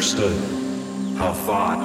[0.00, 0.34] understood
[1.18, 1.78] how thought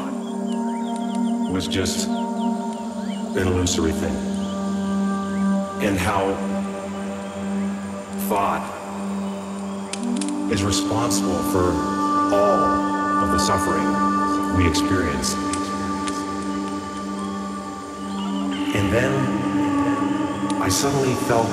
[1.52, 4.16] was just an illusory thing.
[5.84, 6.34] And how
[8.30, 8.64] thought
[10.50, 11.74] is responsible for
[12.34, 13.84] all of the suffering
[14.56, 15.34] we experience.
[18.78, 19.12] And then
[20.62, 21.52] I suddenly felt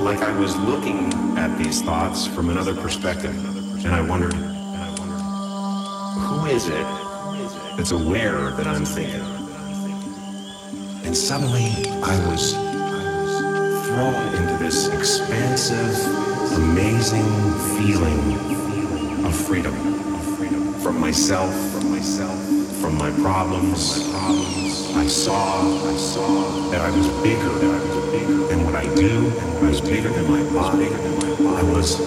[0.00, 3.53] like I was looking at these thoughts from another perspective.
[3.84, 6.86] And I wondered, who is it
[7.76, 9.20] that's aware that I'm thinking?
[11.04, 11.70] And suddenly
[12.02, 12.54] I was
[13.86, 15.94] thrown into this expansive,
[16.54, 17.28] amazing
[17.76, 18.38] feeling
[19.26, 19.74] of freedom.
[20.80, 22.38] From myself, from myself,
[22.80, 24.00] from my problems.
[24.96, 28.86] I saw, I saw that I was bigger, that I was bigger than what I
[28.94, 30.86] do, and I was bigger than my body.
[30.86, 31.98] I was,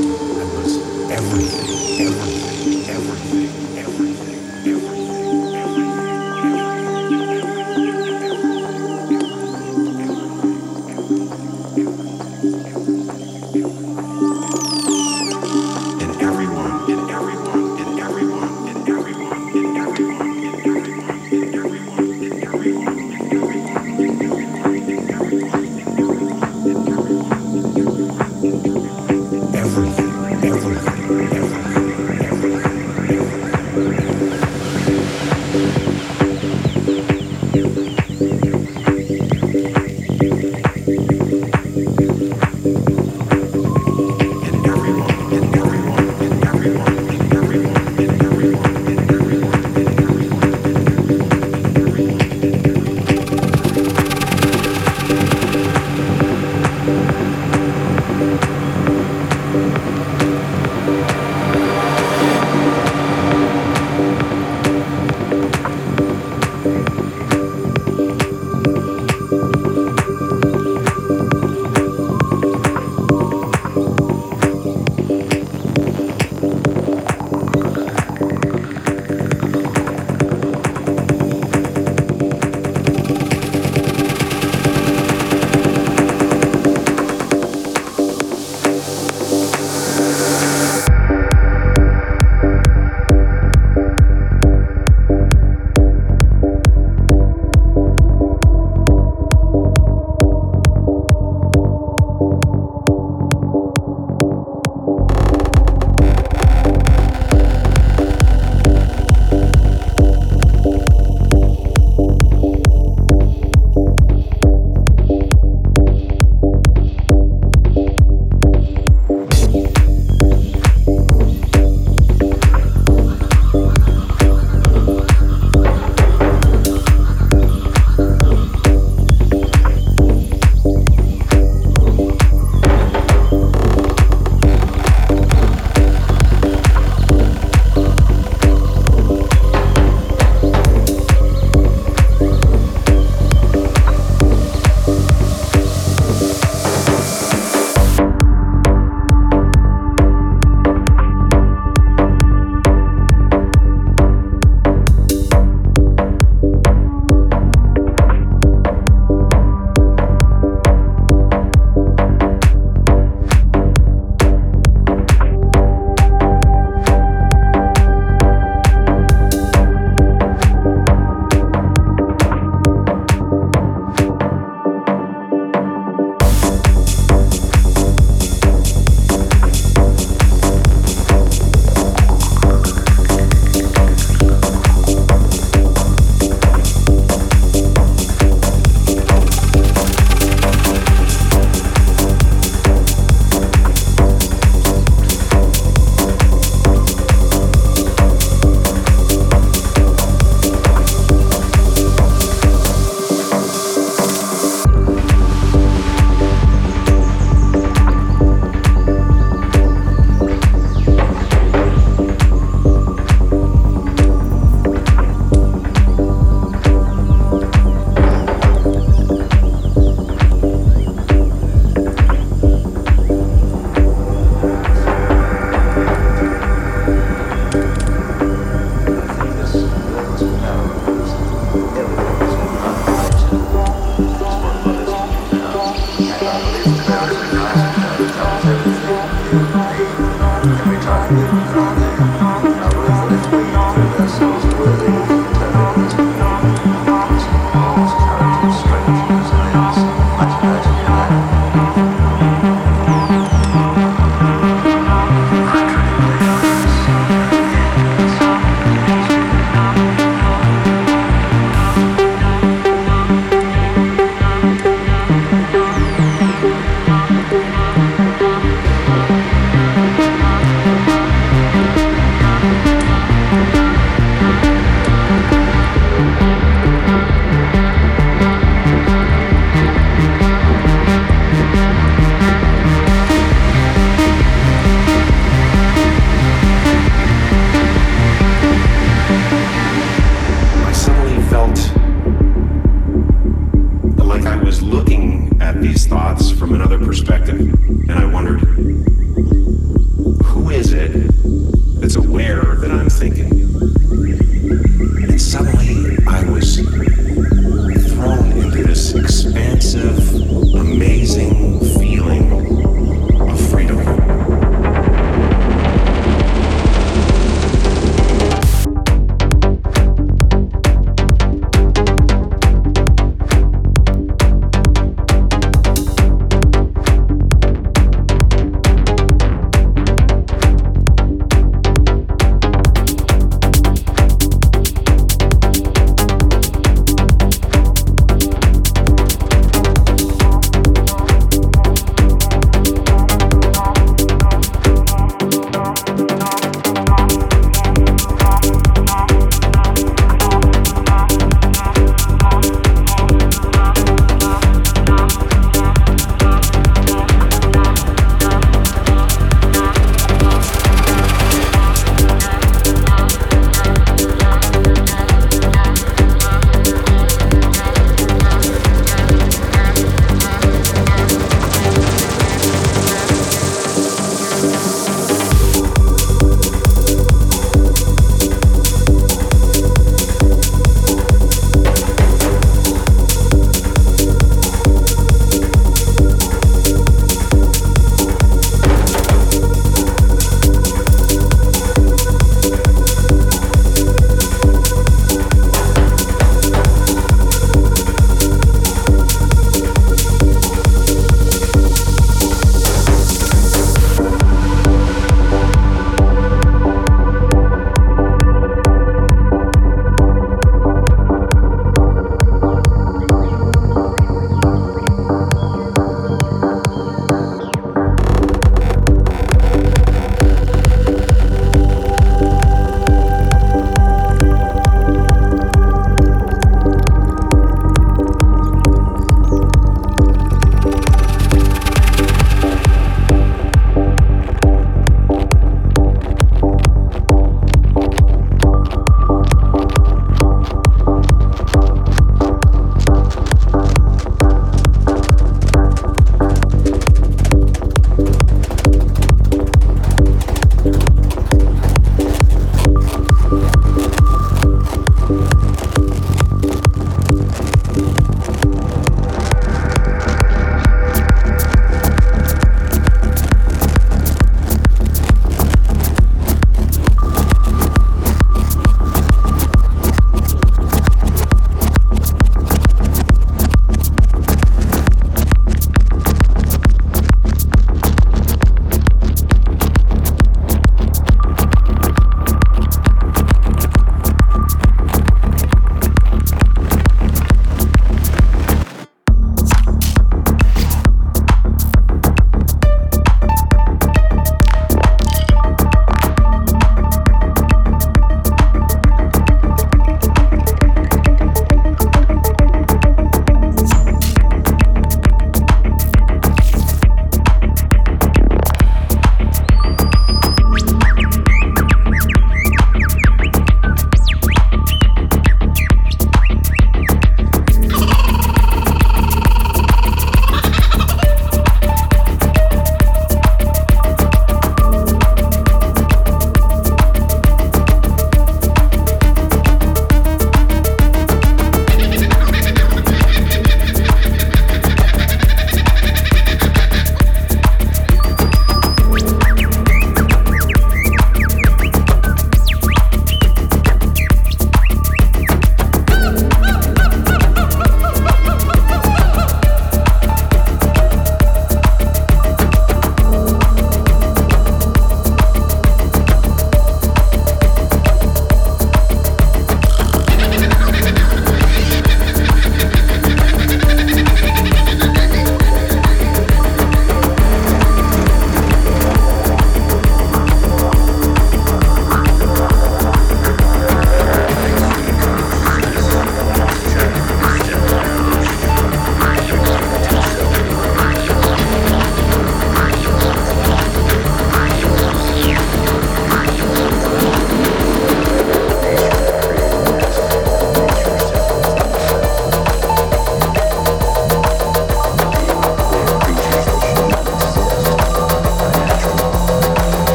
[1.18, 2.57] everything, everything,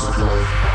[0.00, 0.73] forms of life.